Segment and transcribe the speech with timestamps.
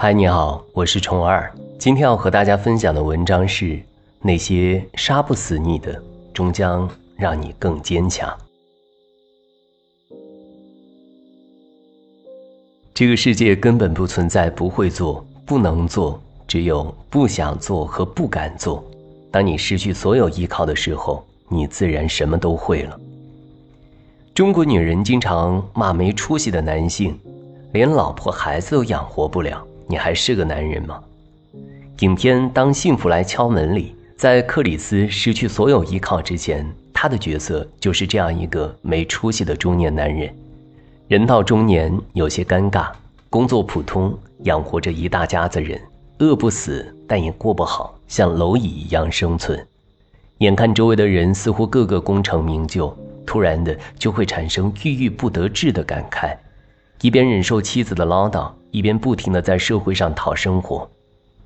[0.00, 1.52] 嗨，你好，我是虫儿。
[1.76, 3.76] 今天要和大家分享的文章是：
[4.20, 6.00] 那些杀不死你的，
[6.32, 8.32] 终将让你更坚强。
[12.94, 18.84] 这个世界根本不存在不会做、不能做，只有不想做和不敢做。
[19.32, 22.96] 当你失去所有依靠的时候，你自然什么都会了。
[24.32, 27.18] 中国女人经常骂没出息的男性，
[27.72, 31.00] 连老婆孩子都养活不了，你还是个男人吗？
[32.00, 40.32] 影片《当幸福来敲门》里，在克里斯失去所有依靠之前，他的角色就是这样一个没出息的中年男人。
[41.08, 42.90] 人到中年，有些尴尬，
[43.30, 45.80] 工作普通，养活着一大家子人，
[46.18, 49.66] 饿不死，但也过不好，像蝼蚁一样生存。
[50.38, 56.36] 眼看周围的人似乎个个功成名就，突然的就会产生郁郁不得志的感慨，
[57.00, 60.90] 一边忍受妻子的唠叨，一边不停的在社会上讨生活。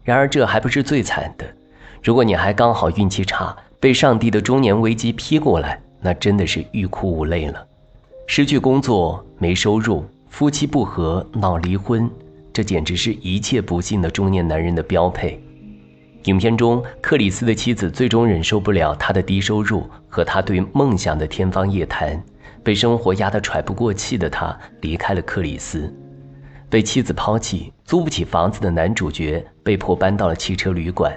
[0.05, 1.47] 然而这还不是最惨的，
[2.03, 7.67] 如果你还刚好运气差，被上帝的中年危机劈过来，那真的是欲哭无泪了。
[8.27, 12.11] 失去工作、没收入、夫妻不和、闹离婚，
[12.53, 15.41] 这简直是一切不幸的中年男人的标配。
[16.25, 22.23] 影片中，克里斯的妻子最终忍受不了他的低收入和他对梦想的天方夜谭，
[22.63, 25.93] 被生活压得喘不过气的他离开了克里斯。
[26.73, 31.13] 被妻子抛弃、租不起房子的男主角被迫搬到了汽车旅馆，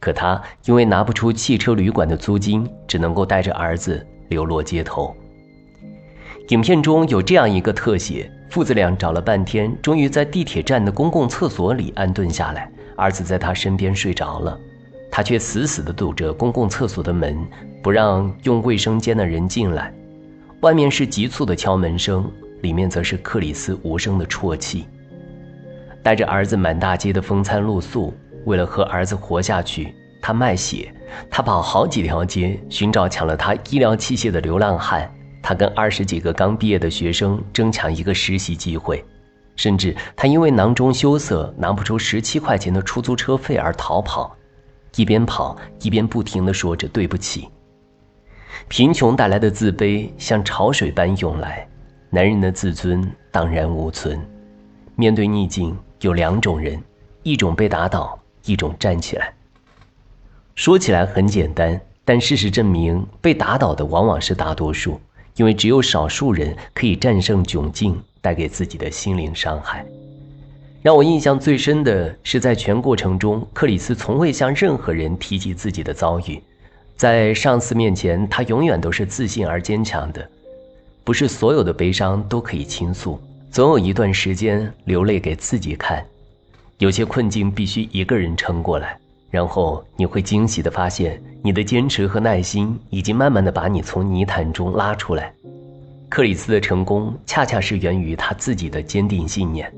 [0.00, 5.14] 可他因为拿不出汽车旅馆的租金，只能够带着儿子流落街头。
[6.48, 12.72] 影片中有这样一个特写：父子俩找了半天，终于在地铁站的公共厕所里安顿下来。
[12.96, 14.58] 儿子在他身边睡着了，
[15.10, 17.36] 他却死死地堵着公共厕所的门，
[17.82, 19.92] 不让用卫生间的人进来。
[20.62, 22.32] 外面是急促的敲门声，
[22.66, 24.88] 里面则是克里斯无声的啜泣。
[26.02, 28.12] 带着儿子满大街的风餐露宿，
[28.44, 30.92] 为了和儿子活下去，他卖血，
[31.30, 35.08] 他跑好几条街寻找抢了他医疗器械的流浪汉，
[35.40, 39.04] 他跟二十几个刚毕业的学生争抢一个实习机会。
[39.54, 44.36] 甚至他因为囊中羞涩，拿不出十七块钱的出租车费而逃跑，
[44.96, 47.48] 一边跑一边不停地说着对不起。
[48.68, 51.66] 贫穷带来的自卑像潮水般涌来，
[52.10, 54.20] 男人的自尊荡然无存。
[54.94, 56.82] 面对逆境，有两种人：
[57.22, 59.32] 一种被打倒，一种站起来。
[60.54, 65.00] 说起来很简单，但事实证明，被打倒的往往是大多数，
[65.36, 68.00] 因为只有少数人可以战胜窘境。
[68.22, 69.86] 带给自己的心灵伤害，
[70.82, 76.42] 让我印象最深的是，在全过程中，克里斯从未向任何人提及自己的遭遇，
[76.96, 80.28] 在上司面前，他永远都是自信而坚强的。
[81.06, 83.16] 不是所有的悲伤都可以倾诉，
[83.48, 86.04] 总有一段时间流泪给自己看。
[86.78, 88.98] 有些困境必须一个人撑过来，
[89.30, 95.32] 然后你会惊喜地发现，你的坚持和耐心已经慢慢地把你从泥潭中拉出来。
[96.08, 99.72] 克里斯的成功恰恰是源于他自己的坚定信念。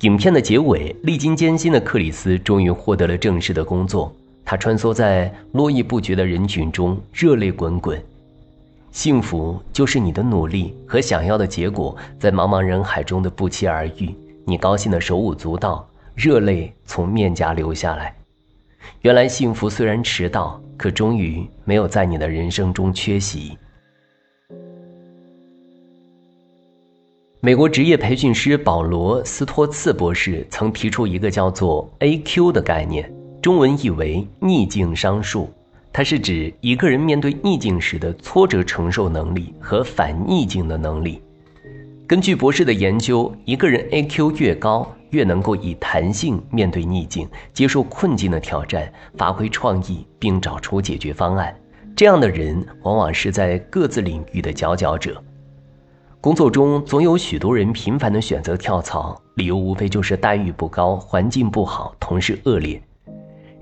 [0.00, 4.14] 影片的结尾，历经艰辛的克里斯终于获得了正式的工作。
[4.44, 7.98] 他穿梭在络绎不绝的人群中，热泪滚滚。
[8.92, 14.14] 幸福就是你的努力和想要的结果在茫茫人海中的不期而遇。
[14.44, 18.14] 你高兴的手舞足蹈，热泪从面颊流下来。
[19.00, 23.56] 原来幸福虽然迟到，可终于没有在你的人生中缺席。
[27.40, 33.10] 美国职业培训师保罗·斯托茨博士曾提出一个叫做 “A.Q.” 的概念，
[33.40, 35.50] 中文译为“逆境商数”。
[35.92, 41.20] 它是指一个人面对逆境时的挫折承受能力和反逆境的能力。
[42.06, 44.32] 根据博士的研究，一个人 A.Q.
[44.32, 51.54] 越高，越能够以弹性面对逆境，接受困境的挑战，发挥创意，并找出解决方案。
[51.94, 55.22] 这样的人往往是在各自领域的佼佼者。
[56.20, 62.82] 工作中总有许多人频繁的选择跳槽，理由无非就是待遇不高、环境不好、同事恶劣。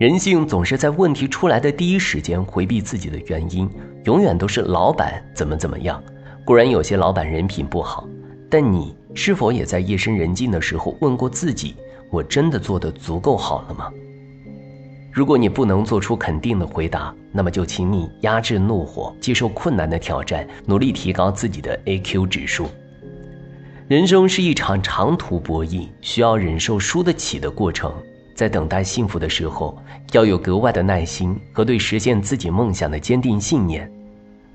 [0.00, 3.68] 人性总是在问题出来的第一时间回避自己的原因，
[4.04, 6.02] 永远都是老板怎么怎么样。
[6.42, 8.08] 固然有些老板人品不好，
[8.48, 11.76] 但你是否也在夜深人静的时候问过自己：
[12.08, 13.90] 我真的做得足够好了吗？
[15.12, 22.70] 如果你不能做出肯定的回答，那么就请你压制怒火，接受困难的挑战，努力提高自己的 AQ 指数。
[23.86, 27.92] 人生是一场长途博弈，需要忍受输得起的过程。
[28.40, 29.76] 在等待幸福的时候，
[30.12, 33.92] 要有格外的耐心和对实现自己梦想的坚定信念。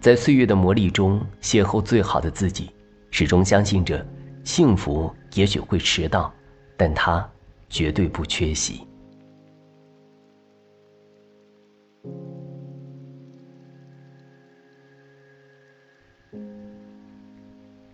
[0.02, 2.72] 在岁月的磨砺中，邂逅最好的自己，
[3.12, 4.04] 始终相信着，
[4.44, 6.34] 幸福也许会迟到，
[6.76, 7.30] 但它
[7.70, 8.82] 绝对不缺席。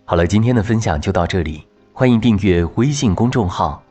[0.06, 3.84] 好了，今天的分享就到这里，欢迎订阅微信公众号“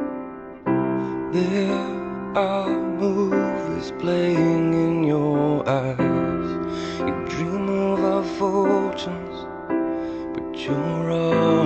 [1.31, 1.71] There
[2.35, 6.49] are movies playing in your eyes.
[6.99, 9.47] You dream of our fortunes,
[10.35, 11.60] but you're wrong.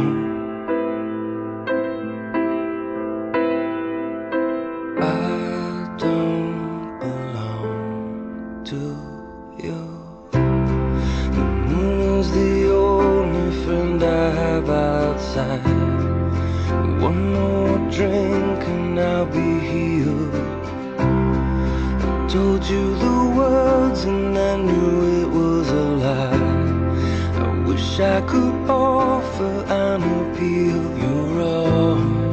[27.97, 30.97] Wish I could offer an appeal.
[30.97, 32.24] You're wrong.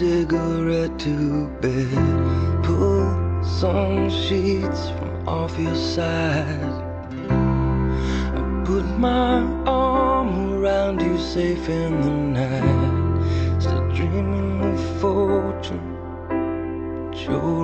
[0.00, 6.72] Cigarette to bed, pull some sheets from off your side.
[7.28, 15.84] I put my arm around you safe in the night, still dreaming of fortune,
[17.10, 17.60] but you're.